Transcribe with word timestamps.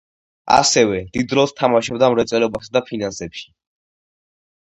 ასევე, 0.53 1.01
დიდ 1.17 1.33
როლს 1.39 1.51
თამაშობდა 1.59 2.09
მრეწველობასა 2.13 2.75
და 2.77 2.83
ფინანსებში. 2.87 3.45